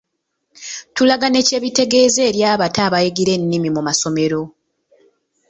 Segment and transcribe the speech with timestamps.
[0.95, 4.41] Tulaga ne kye bitegeeza eri abato abayigira ennimi mu masomero.